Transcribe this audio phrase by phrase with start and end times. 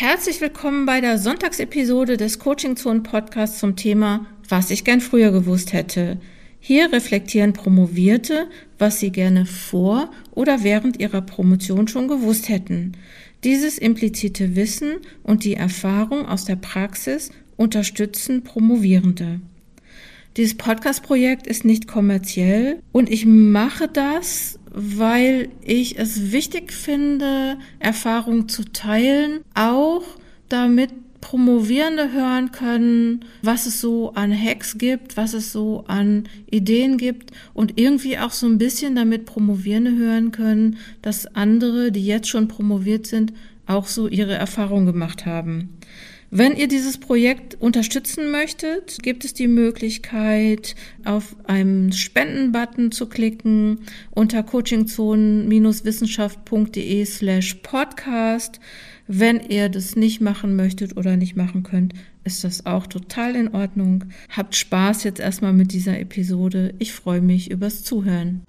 [0.00, 5.30] Herzlich willkommen bei der Sonntagsepisode des Coaching Zone Podcasts zum Thema Was ich gern früher
[5.30, 6.18] gewusst hätte.
[6.58, 8.48] Hier reflektieren Promovierte,
[8.78, 12.92] was sie gerne vor oder während ihrer Promotion schon gewusst hätten.
[13.44, 19.42] Dieses implizite Wissen und die Erfahrung aus der Praxis unterstützen Promovierende.
[20.36, 28.48] Dieses Podcast-Projekt ist nicht kommerziell und ich mache das, weil ich es wichtig finde, Erfahrungen
[28.48, 30.04] zu teilen, auch
[30.48, 30.90] damit
[31.20, 37.32] Promovierende hören können, was es so an Hacks gibt, was es so an Ideen gibt
[37.52, 42.48] und irgendwie auch so ein bisschen damit Promovierende hören können, dass andere, die jetzt schon
[42.48, 43.32] promoviert sind,
[43.66, 45.68] auch so ihre Erfahrungen gemacht haben.
[46.32, 53.80] Wenn ihr dieses Projekt unterstützen möchtet, gibt es die Möglichkeit, auf einen Spenden-Button zu klicken
[54.12, 58.60] unter coachingzonen-wissenschaft.de slash podcast.
[59.08, 63.52] Wenn ihr das nicht machen möchtet oder nicht machen könnt, ist das auch total in
[63.52, 64.04] Ordnung.
[64.28, 66.74] Habt Spaß jetzt erstmal mit dieser Episode.
[66.78, 68.42] Ich freue mich übers Zuhören.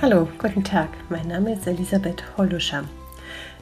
[0.00, 0.90] Hallo, guten Tag.
[1.08, 2.84] Mein Name ist Elisabeth Holluscher.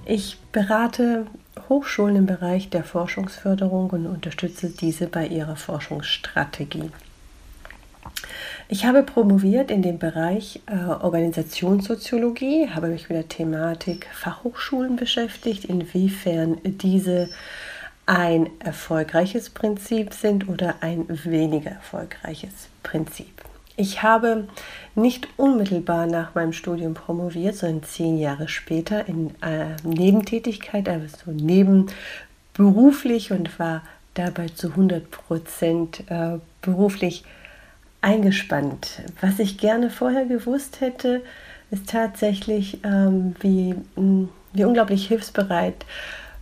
[0.04, 1.26] Ich berate
[1.70, 6.90] Hochschulen im Bereich der Forschungsförderung und unterstütze diese bei ihrer Forschungsstrategie.
[8.68, 15.64] Ich habe promoviert in dem Bereich äh, Organisationssoziologie, habe mich mit der Thematik Fachhochschulen beschäftigt,
[15.64, 17.30] inwiefern diese
[18.04, 23.42] ein erfolgreiches Prinzip sind oder ein weniger erfolgreiches Prinzip.
[23.76, 24.48] Ich habe
[24.94, 33.32] nicht unmittelbar nach meinem Studium promoviert, sondern zehn Jahre später in äh, Nebentätigkeit, also nebenberuflich
[33.32, 33.82] und war
[34.14, 37.24] dabei zu 100 Prozent äh, beruflich
[38.00, 39.02] eingespannt.
[39.20, 41.20] Was ich gerne vorher gewusst hätte,
[41.70, 43.74] ist tatsächlich, ähm, wie,
[44.52, 45.84] wie unglaublich hilfsbereit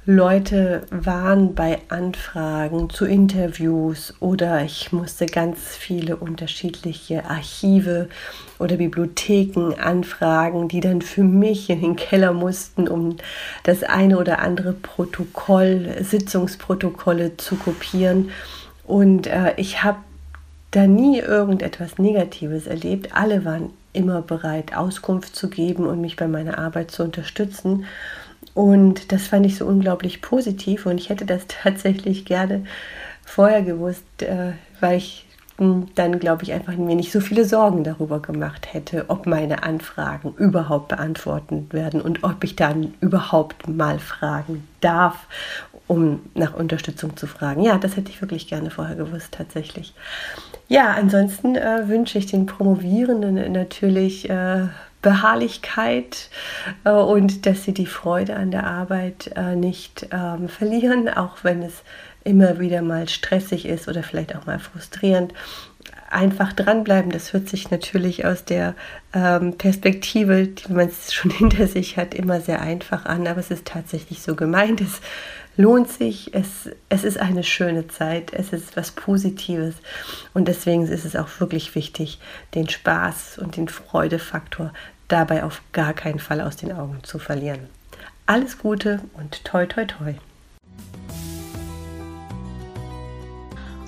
[0.06, 8.10] Leute waren bei Anfragen zu Interviews oder ich musste ganz viele unterschiedliche Archive
[8.58, 13.16] oder Bibliotheken anfragen, die dann für mich in den Keller mussten, um
[13.62, 18.30] das eine oder andere Protokoll, Sitzungsprotokolle zu kopieren.
[18.86, 20.00] Und äh, ich habe
[20.70, 23.16] da nie irgendetwas Negatives erlebt.
[23.16, 27.86] Alle waren immer bereit, Auskunft zu geben und mich bei meiner Arbeit zu unterstützen.
[28.54, 32.64] Und das fand ich so unglaublich positiv und ich hätte das tatsächlich gerne
[33.24, 35.26] vorher gewusst, äh, weil ich
[35.58, 39.62] hm, dann, glaube ich, einfach mir nicht so viele Sorgen darüber gemacht hätte, ob meine
[39.62, 45.26] Anfragen überhaupt beantwortet werden und ob ich dann überhaupt mal fragen darf,
[45.86, 47.62] um nach Unterstützung zu fragen.
[47.62, 49.94] Ja, das hätte ich wirklich gerne vorher gewusst, tatsächlich.
[50.68, 54.66] Ja, ansonsten äh, wünsche ich den Promovierenden natürlich äh,
[55.04, 56.30] Beharrlichkeit
[56.84, 61.62] äh, und dass sie die Freude an der Arbeit äh, nicht ähm, verlieren, auch wenn
[61.62, 61.84] es
[62.24, 65.32] immer wieder mal stressig ist oder vielleicht auch mal frustrierend.
[66.10, 68.74] Einfach dranbleiben, das hört sich natürlich aus der
[69.12, 73.66] ähm, Perspektive, die man schon hinter sich hat, immer sehr einfach an, aber es ist
[73.66, 74.80] tatsächlich so gemeint.
[74.80, 75.00] Es
[75.56, 79.74] lohnt sich, es, es ist eine schöne Zeit, es ist was Positives
[80.32, 82.18] und deswegen ist es auch wirklich wichtig,
[82.54, 84.72] den Spaß und den Freudefaktor
[85.08, 87.68] dabei auf gar keinen Fall aus den Augen zu verlieren.
[88.26, 90.14] Alles Gute und toi toi toi.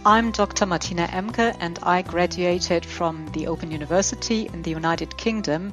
[0.04, 0.66] I'm Dr.
[0.66, 5.72] Martina Emke and I graduated from the Open University in the United Kingdom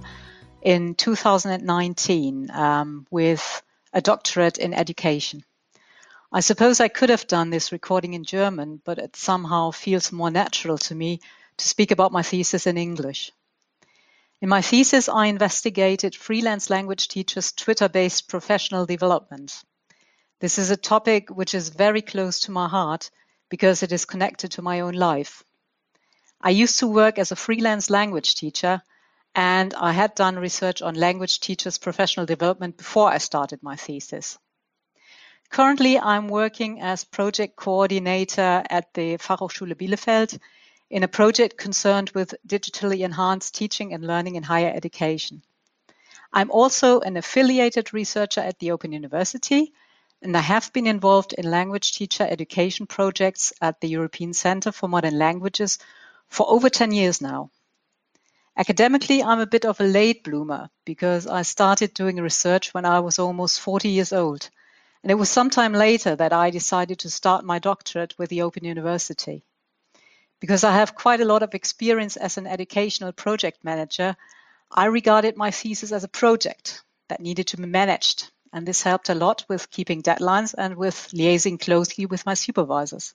[0.63, 3.61] in 2019 um, with
[3.93, 5.43] a doctorate in education.
[6.31, 10.31] I suppose I could have done this recording in German, but it somehow feels more
[10.31, 11.19] natural to me
[11.57, 13.31] to speak about my thesis in English.
[14.43, 19.63] In my thesis, I investigated freelance language teachers' Twitter-based professional development.
[20.41, 23.09] This is a topic which is very close to my heart
[23.47, 25.45] because it is connected to my own life.
[26.41, 28.81] I used to work as a freelance language teacher
[29.33, 34.37] and I had done research on language teachers' professional development before I started my thesis.
[35.51, 40.37] Currently, I'm working as project coordinator at the Fachhochschule Bielefeld
[40.93, 45.41] in a project concerned with digitally enhanced teaching and learning in higher education.
[46.31, 49.73] I'm also an affiliated researcher at the Open University,
[50.21, 54.87] and I have been involved in language teacher education projects at the European Centre for
[54.87, 55.79] Modern Languages
[56.27, 57.49] for over 10 years now.
[58.55, 62.99] Academically, I'm a bit of a late bloomer because I started doing research when I
[62.99, 64.47] was almost 40 years old.
[65.01, 68.63] And it was sometime later that I decided to start my doctorate with the Open
[68.63, 69.43] University.
[70.43, 74.17] Because I have quite a lot of experience as an educational project manager,
[74.69, 78.29] I regarded my thesis as a project that needed to be managed.
[78.51, 83.13] And this helped a lot with keeping deadlines and with liaising closely with my supervisors.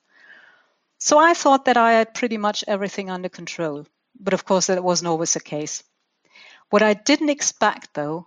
[0.97, 3.87] So I thought that I had pretty much everything under control.
[4.19, 5.85] But of course, that wasn't always the case.
[6.71, 8.27] What I didn't expect, though,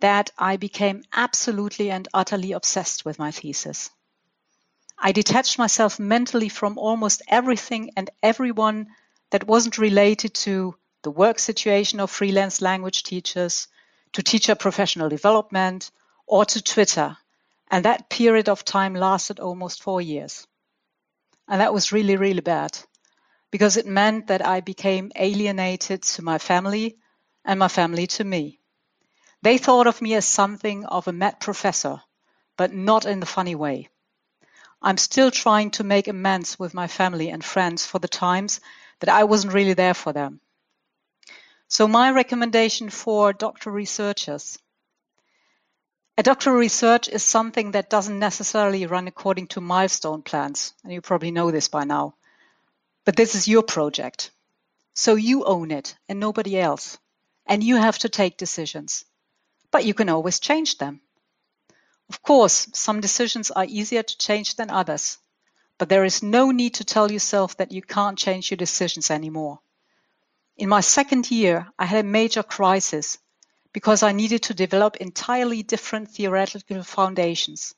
[0.00, 3.90] that I became absolutely and utterly obsessed with my thesis.
[5.04, 8.86] I detached myself mentally from almost everything and everyone
[9.30, 13.66] that wasn't related to the work situation of freelance language teachers,
[14.12, 15.90] to teacher professional development,
[16.24, 17.16] or to Twitter.
[17.68, 20.46] And that period of time lasted almost four years.
[21.48, 22.78] And that was really, really bad
[23.50, 26.96] because it meant that I became alienated to my family
[27.44, 28.60] and my family to me.
[29.42, 32.00] They thought of me as something of a mad professor,
[32.56, 33.88] but not in the funny way.
[34.82, 38.60] I'm still trying to make amends with my family and friends for the times
[38.98, 40.40] that I wasn't really there for them.
[41.68, 44.58] So my recommendation for doctoral researchers.
[46.18, 51.00] A doctoral research is something that doesn't necessarily run according to milestone plans, and you
[51.00, 52.14] probably know this by now.
[53.04, 54.30] But this is your project.
[54.94, 56.98] So you own it and nobody else.
[57.46, 59.04] And you have to take decisions.
[59.70, 61.00] But you can always change them.
[62.08, 65.18] Of course, some decisions are easier to change than others.
[65.78, 69.60] But there is no need to tell yourself that you can't change your decisions anymore.
[70.56, 73.18] In my second year, I had a major crisis
[73.72, 77.74] because I needed to develop entirely different theoretical foundations.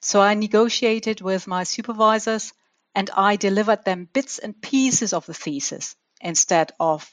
[0.00, 2.52] So I negotiated with my supervisors
[2.94, 7.10] and I delivered them bits and pieces of the thesis instead of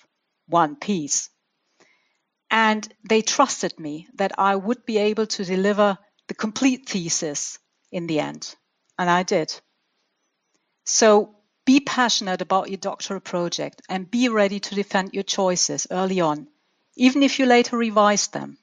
[0.48, 1.30] one piece.
[2.52, 5.98] And they trusted me that I would be able to deliver
[6.30, 7.60] the complete thesis
[7.92, 8.56] in the end.
[8.98, 9.54] And I did.
[10.86, 11.36] So
[11.66, 16.48] be passionate about your doctoral project and be ready to defend your choices early on,
[16.96, 18.58] even if you later revise them.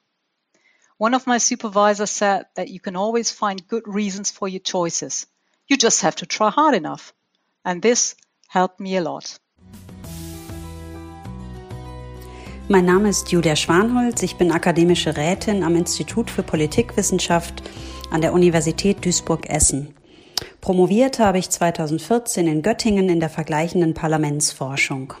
[0.97, 5.27] One of my supervisors said that you can always find good reasons for your choices.
[5.67, 7.13] You just have to try hard enough.
[7.63, 8.15] And this
[8.47, 9.37] helped me a lot.
[12.69, 14.23] Mein Name ist Julia Schwanholz.
[14.23, 17.63] Ich bin akademische Rätin am Institut für Politikwissenschaft
[18.11, 19.93] an der Universität Duisburg-Essen.
[20.59, 25.13] Promoviert habe ich 2014 in Göttingen in der vergleichenden Parlamentsforschung.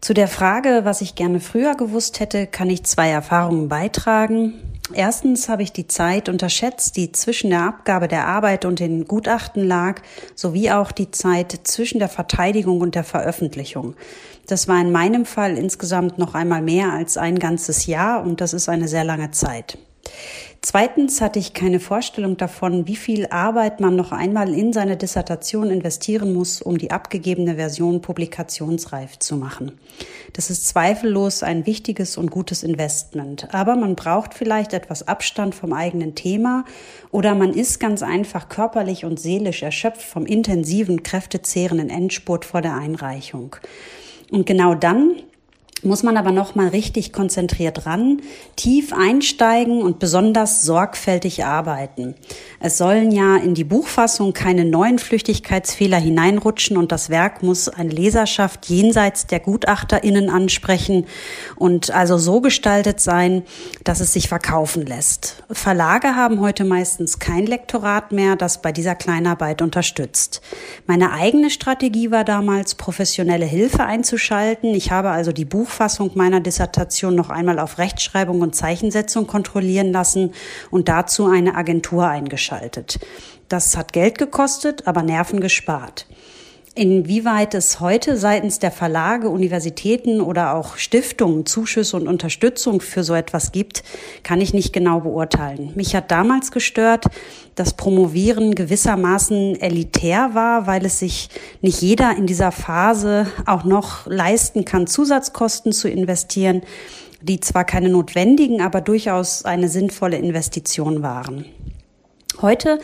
[0.00, 4.54] Zu der Frage, was ich gerne früher gewusst hätte, kann ich zwei Erfahrungen beitragen.
[4.92, 9.66] Erstens habe ich die Zeit unterschätzt, die zwischen der Abgabe der Arbeit und den Gutachten
[9.66, 10.00] lag,
[10.36, 13.96] sowie auch die Zeit zwischen der Verteidigung und der Veröffentlichung.
[14.46, 18.52] Das war in meinem Fall insgesamt noch einmal mehr als ein ganzes Jahr und das
[18.52, 19.76] ist eine sehr lange Zeit.
[20.62, 25.70] Zweitens hatte ich keine Vorstellung davon, wie viel Arbeit man noch einmal in seine Dissertation
[25.70, 29.78] investieren muss, um die abgegebene Version publikationsreif zu machen.
[30.32, 33.54] Das ist zweifellos ein wichtiges und gutes Investment.
[33.54, 36.64] Aber man braucht vielleicht etwas Abstand vom eigenen Thema
[37.12, 42.74] oder man ist ganz einfach körperlich und seelisch erschöpft vom intensiven, kräftezehrenden Endspurt vor der
[42.74, 43.54] Einreichung.
[44.32, 45.14] Und genau dann
[45.82, 48.22] muss man aber noch mal richtig konzentriert ran,
[48.56, 52.14] tief einsteigen und besonders sorgfältig arbeiten.
[52.60, 57.90] Es sollen ja in die Buchfassung keine neuen Flüchtigkeitsfehler hineinrutschen und das Werk muss eine
[57.90, 61.06] Leserschaft jenseits der Gutachterinnen ansprechen
[61.56, 63.42] und also so gestaltet sein,
[63.84, 65.42] dass es sich verkaufen lässt.
[65.50, 70.40] Verlage haben heute meistens kein Lektorat mehr, das bei dieser Kleinarbeit unterstützt.
[70.86, 74.74] Meine eigene Strategie war damals, professionelle Hilfe einzuschalten.
[74.74, 79.90] Ich habe also die Buch Buchfassung meiner Dissertation noch einmal auf Rechtschreibung und Zeichensetzung kontrollieren
[79.90, 80.32] lassen
[80.70, 83.00] und dazu eine Agentur eingeschaltet.
[83.48, 86.06] Das hat Geld gekostet, aber Nerven gespart.
[86.78, 93.14] Inwieweit es heute seitens der Verlage, Universitäten oder auch Stiftungen Zuschüsse und Unterstützung für so
[93.14, 93.82] etwas gibt,
[94.22, 95.72] kann ich nicht genau beurteilen.
[95.74, 97.06] Mich hat damals gestört,
[97.54, 101.30] dass Promovieren gewissermaßen elitär war, weil es sich
[101.62, 106.60] nicht jeder in dieser Phase auch noch leisten kann, Zusatzkosten zu investieren,
[107.22, 111.46] die zwar keine notwendigen, aber durchaus eine sinnvolle Investition waren.
[112.42, 112.80] Heute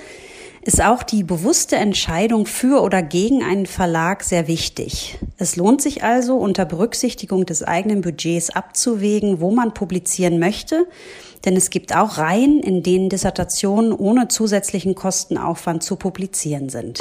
[0.63, 5.19] ist auch die bewusste Entscheidung für oder gegen einen Verlag sehr wichtig.
[5.37, 10.87] Es lohnt sich also, unter Berücksichtigung des eigenen Budgets abzuwägen, wo man publizieren möchte,
[11.45, 17.01] denn es gibt auch Reihen, in denen Dissertationen ohne zusätzlichen Kostenaufwand zu publizieren sind.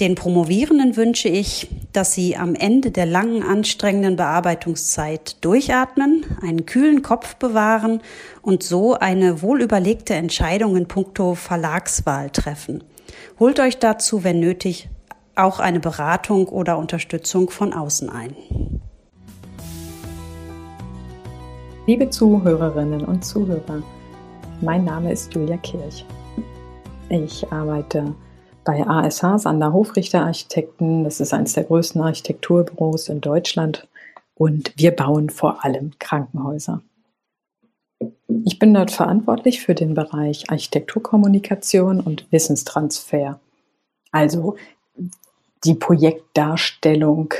[0.00, 7.02] Den Promovierenden wünsche ich, dass sie am Ende der langen, anstrengenden Bearbeitungszeit durchatmen, einen kühlen
[7.02, 8.00] Kopf bewahren
[8.40, 12.84] und so eine wohlüberlegte Entscheidung in puncto Verlagswahl treffen.
[13.40, 14.88] Holt euch dazu, wenn nötig,
[15.34, 18.36] auch eine Beratung oder Unterstützung von außen ein.
[21.86, 23.82] Liebe Zuhörerinnen und Zuhörer,
[24.60, 26.04] mein Name ist Julia Kirch.
[27.08, 28.14] Ich arbeite
[28.68, 31.02] bei ASH Sander Hofrichter Architekten.
[31.02, 33.88] Das ist eines der größten Architekturbüros in Deutschland
[34.34, 36.82] und wir bauen vor allem Krankenhäuser.
[38.44, 43.40] Ich bin dort verantwortlich für den Bereich Architekturkommunikation und Wissenstransfer.
[44.12, 44.56] Also
[45.64, 47.32] die Projektdarstellung,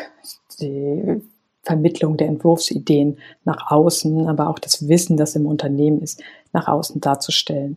[0.62, 1.20] die
[1.62, 6.22] Vermittlung der Entwurfsideen nach außen, aber auch das Wissen, das im Unternehmen ist,
[6.54, 7.76] nach außen darzustellen.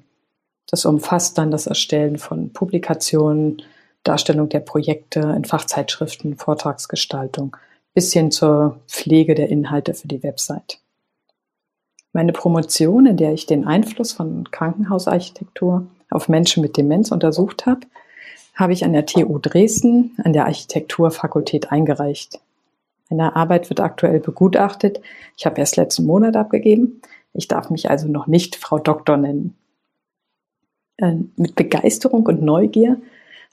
[0.72, 3.62] Das umfasst dann das Erstellen von Publikationen,
[4.04, 7.56] Darstellung der Projekte in Fachzeitschriften, Vortragsgestaltung
[7.94, 10.80] bis hin zur Pflege der Inhalte für die Website.
[12.14, 17.82] Meine Promotion, in der ich den Einfluss von Krankenhausarchitektur auf Menschen mit Demenz untersucht habe,
[18.56, 22.40] habe ich an der TU Dresden an der Architekturfakultät eingereicht.
[23.10, 25.02] Meine Arbeit wird aktuell begutachtet.
[25.38, 27.02] Ich habe erst letzten Monat abgegeben.
[27.34, 29.58] Ich darf mich also noch nicht Frau Doktor nennen.
[31.02, 33.02] Ähm, mit Begeisterung und Neugier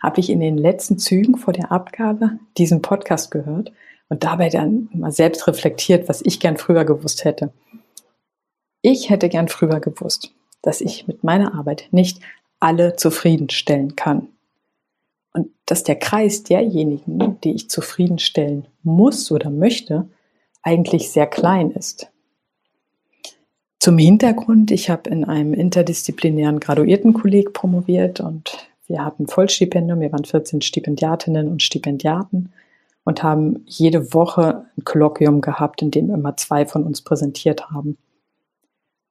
[0.03, 3.73] habe ich in den letzten Zügen vor der Abgabe diesen Podcast gehört
[4.09, 7.53] und dabei dann mal selbst reflektiert, was ich gern früher gewusst hätte.
[8.83, 12.21] Ich hätte gern früher gewusst, dass ich mit meiner Arbeit nicht
[12.61, 14.29] alle zufriedenstellen kann
[15.33, 20.09] und dass der Kreis derjenigen, die ich zufriedenstellen muss oder möchte,
[20.63, 22.11] eigentlich sehr klein ist.
[23.79, 30.25] Zum Hintergrund, ich habe in einem interdisziplinären Graduiertenkolleg promoviert und wir hatten Vollstipendium, wir waren
[30.25, 32.53] 14 Stipendiatinnen und Stipendiaten
[33.05, 37.97] und haben jede Woche ein Kolloquium gehabt, in dem immer zwei von uns präsentiert haben.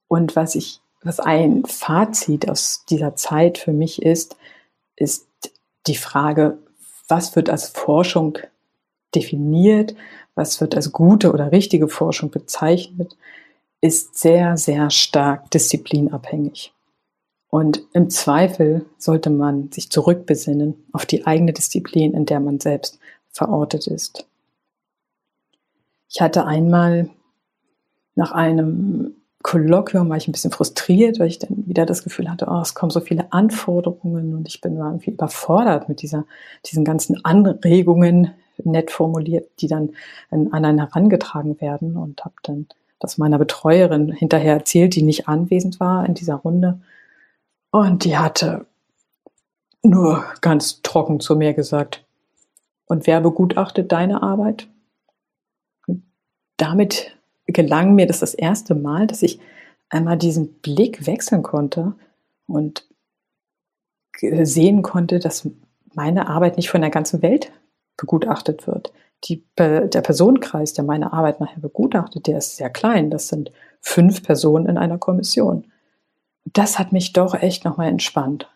[0.09, 4.35] Und was ich, was ein Fazit aus dieser Zeit für mich ist,
[4.95, 5.27] ist
[5.87, 6.57] die Frage,
[7.07, 8.37] was wird als Forschung
[9.15, 9.95] definiert,
[10.35, 13.15] was wird als gute oder richtige Forschung bezeichnet,
[13.81, 16.73] ist sehr, sehr stark disziplinabhängig.
[17.49, 22.99] Und im Zweifel sollte man sich zurückbesinnen auf die eigene Disziplin, in der man selbst
[23.29, 24.27] verortet ist.
[26.09, 27.09] Ich hatte einmal
[28.15, 32.47] nach einem Kolloquium war ich ein bisschen frustriert, weil ich dann wieder das Gefühl hatte,
[32.49, 36.25] oh, es kommen so viele Anforderungen und ich bin irgendwie überfordert mit dieser,
[36.65, 38.31] diesen ganzen Anregungen,
[38.63, 39.91] nett formuliert, die dann
[40.31, 42.65] an einen herangetragen werden und habe dann
[42.99, 46.79] das meiner Betreuerin hinterher erzählt, die nicht anwesend war in dieser Runde.
[47.71, 48.65] Und die hatte
[49.83, 52.03] nur ganz trocken zu mir gesagt,
[52.87, 54.67] und wer begutachtet deine Arbeit?
[55.87, 56.03] Und
[56.55, 59.39] damit gelang mir das das erste Mal, dass ich
[59.89, 61.93] einmal diesen Blick wechseln konnte
[62.47, 62.87] und
[64.19, 65.49] sehen konnte, dass
[65.93, 67.51] meine Arbeit nicht von der ganzen Welt
[67.97, 68.93] begutachtet wird.
[69.23, 73.09] Die, der Personenkreis, der meine Arbeit nachher begutachtet, der ist sehr klein.
[73.09, 73.51] Das sind
[73.81, 75.65] fünf Personen in einer Kommission.
[76.45, 78.47] Das hat mich doch echt nochmal entspannt.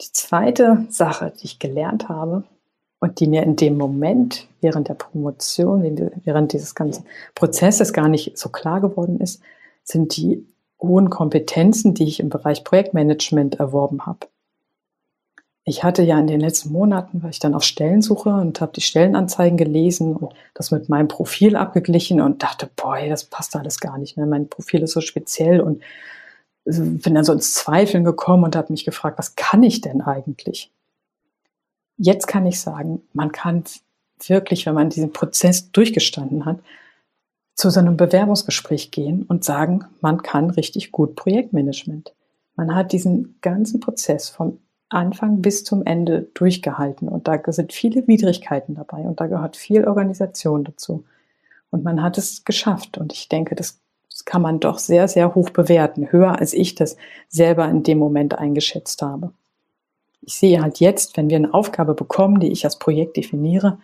[0.00, 2.44] Die zweite Sache, die ich gelernt habe,
[3.02, 5.82] und die mir in dem Moment während der Promotion,
[6.24, 9.42] während dieses ganzen Prozesses gar nicht so klar geworden ist,
[9.82, 10.46] sind die
[10.80, 14.28] hohen Kompetenzen, die ich im Bereich Projektmanagement erworben habe.
[15.64, 18.80] Ich hatte ja in den letzten Monaten, war ich dann auf Stellensuche und habe die
[18.80, 23.96] Stellenanzeigen gelesen und das mit meinem Profil abgeglichen und dachte, boah, das passt alles gar
[23.98, 24.16] nicht.
[24.16, 24.26] Ne?
[24.26, 25.82] Mein Profil ist so speziell und
[26.64, 30.72] bin dann so ins Zweifeln gekommen und habe mich gefragt, was kann ich denn eigentlich?
[32.02, 33.64] jetzt kann ich sagen, man kann
[34.26, 36.58] wirklich, wenn man diesen Prozess durchgestanden hat,
[37.54, 42.14] zu so einem Bewerbungsgespräch gehen und sagen, man kann richtig gut Projektmanagement.
[42.56, 44.58] Man hat diesen ganzen Prozess vom
[44.92, 47.08] Anfang bis zum Ende durchgehalten.
[47.08, 48.98] Und da sind viele Widrigkeiten dabei.
[49.02, 51.04] Und da gehört viel Organisation dazu.
[51.70, 52.98] Und man hat es geschafft.
[52.98, 53.80] Und ich denke, das
[54.24, 56.96] kann man doch sehr, sehr hoch bewerten, höher als ich das
[57.28, 59.32] selber in dem Moment eingeschätzt habe.
[60.20, 63.78] Ich sehe halt jetzt, wenn wir eine Aufgabe bekommen, die ich als Projekt definiere,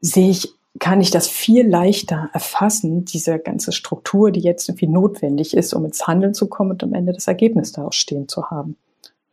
[0.00, 5.56] sehe ich, kann ich das viel leichter erfassen, diese ganze Struktur, die jetzt irgendwie notwendig
[5.56, 8.76] ist, um ins Handeln zu kommen und am Ende das Ergebnis daraus stehen zu haben.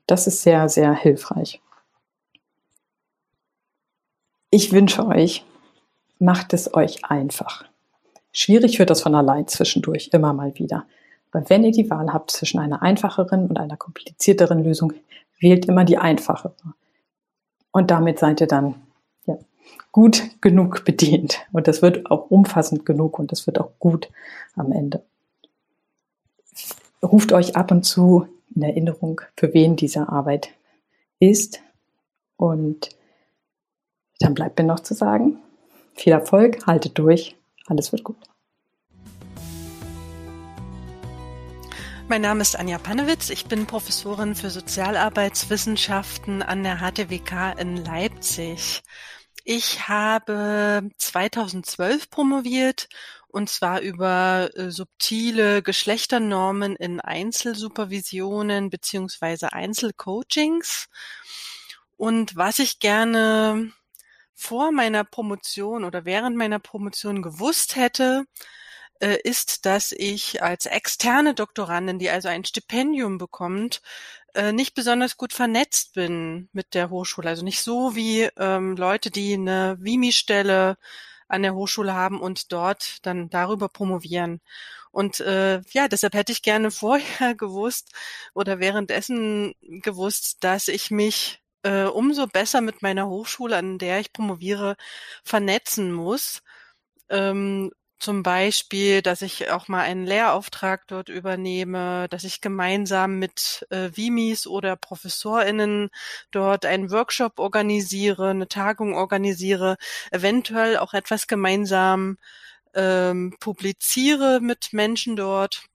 [0.08, 1.62] Das ist sehr, sehr hilfreich.
[4.52, 5.44] Ich wünsche euch,
[6.20, 7.66] macht es euch einfach.
[8.32, 10.86] Schwierig wird das von allein zwischendurch, immer mal wieder.
[11.32, 14.94] Aber wenn ihr die Wahl habt zwischen einer einfacheren und einer komplizierteren Lösung,
[15.40, 16.54] wählt immer die einfachere.
[17.72, 18.76] Und damit seid ihr dann
[19.26, 19.38] ja,
[19.92, 21.40] gut genug bedient.
[21.52, 24.10] Und das wird auch umfassend genug und das wird auch gut
[24.56, 25.04] am Ende.
[27.04, 30.50] Ruft euch ab und zu in Erinnerung, für wen diese Arbeit
[31.20, 31.62] ist.
[32.38, 32.90] Und
[34.20, 35.40] dann bleibt mir noch zu sagen,
[35.94, 37.36] viel Erfolg, haltet durch,
[37.68, 38.18] alles wird gut.
[42.08, 48.84] Mein Name ist Anja Panewitz, Ich bin Professorin für Sozialarbeitswissenschaften an der HTWK in Leipzig.
[49.44, 52.90] Ich habe 2012 promoviert
[53.36, 60.88] und zwar über äh, subtile Geschlechternormen in Einzelsupervisionen beziehungsweise Einzelcoachings.
[61.98, 63.74] Und was ich gerne
[64.34, 68.24] vor meiner Promotion oder während meiner Promotion gewusst hätte,
[69.02, 73.82] äh, ist, dass ich als externe Doktorandin, die also ein Stipendium bekommt,
[74.34, 77.28] äh, nicht besonders gut vernetzt bin mit der Hochschule.
[77.28, 80.78] Also nicht so wie ähm, Leute, die eine Vimi-Stelle
[81.28, 84.42] an der Hochschule haben und dort dann darüber promovieren.
[84.92, 87.92] Und äh, ja, deshalb hätte ich gerne vorher gewusst
[88.34, 94.14] oder währenddessen gewusst, dass ich mich äh, umso besser mit meiner Hochschule, an der ich
[94.14, 94.76] promoviere,
[95.24, 96.42] vernetzen muss.
[97.10, 103.66] Ähm, zum Beispiel, dass ich auch mal einen Lehrauftrag dort übernehme, dass ich gemeinsam mit
[103.70, 105.90] äh, Vimis oder ProfessorInnen
[106.32, 109.78] dort einen Workshop organisiere, eine Tagung organisiere,
[110.12, 112.18] eventuell auch etwas gemeinsam
[112.74, 115.66] ähm, publiziere mit Menschen dort.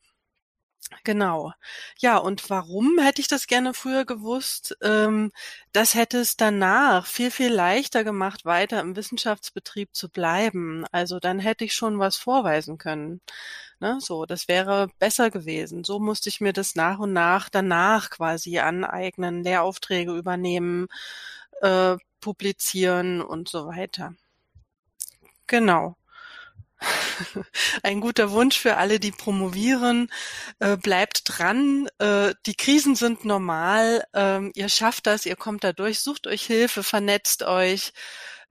[1.04, 1.52] Genau.
[1.98, 4.76] Ja, und warum hätte ich das gerne früher gewusst?
[4.82, 5.32] Ähm,
[5.72, 10.84] das hätte es danach viel, viel leichter gemacht, weiter im Wissenschaftsbetrieb zu bleiben.
[10.92, 13.20] Also dann hätte ich schon was vorweisen können.
[13.80, 13.98] Ne?
[14.00, 15.84] So, das wäre besser gewesen.
[15.84, 20.88] So musste ich mir das nach und nach danach quasi aneignen, Lehraufträge übernehmen,
[21.62, 24.14] äh, publizieren und so weiter.
[25.46, 25.96] Genau.
[27.82, 30.10] Ein guter Wunsch für alle, die promovieren.
[30.58, 31.88] Äh, bleibt dran.
[31.98, 34.04] Äh, die Krisen sind normal.
[34.14, 35.26] Ähm, ihr schafft das.
[35.26, 36.00] Ihr kommt da durch.
[36.00, 37.92] Sucht euch Hilfe, vernetzt euch.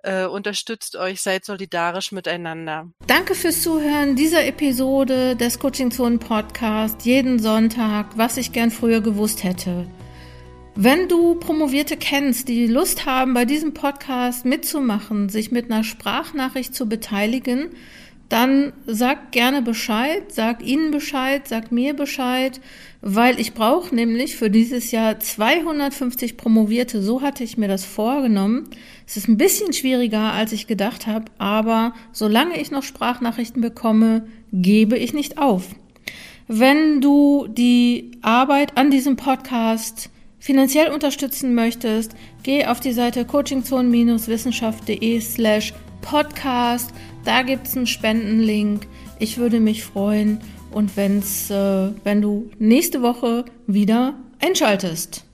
[0.01, 2.87] Äh, unterstützt euch, seid solidarisch miteinander.
[3.05, 9.01] Danke fürs Zuhören dieser Episode des Coaching Zone Podcast jeden Sonntag, was ich gern früher
[9.01, 9.87] gewusst hätte.
[10.75, 16.73] Wenn du Promovierte kennst, die Lust haben, bei diesem Podcast mitzumachen, sich mit einer Sprachnachricht
[16.73, 17.71] zu beteiligen,
[18.29, 22.61] dann sag gerne Bescheid, sag ihnen Bescheid, sag mir Bescheid,
[23.01, 27.01] weil ich brauche nämlich für dieses Jahr 250 Promovierte.
[27.01, 28.69] So hatte ich mir das vorgenommen.
[29.07, 34.27] Es ist ein bisschen schwieriger, als ich gedacht habe, aber solange ich noch Sprachnachrichten bekomme,
[34.53, 35.65] gebe ich nicht auf.
[36.47, 42.13] Wenn du die Arbeit an diesem Podcast finanziell unterstützen möchtest,
[42.43, 46.91] geh auf die Seite coachingzone-wissenschaft.de slash podcast
[47.29, 48.87] da gibt es einen Spendenlink.
[49.19, 50.39] Ich würde mich freuen
[50.71, 55.25] und wenn's, äh, wenn du nächste Woche wieder einschaltest.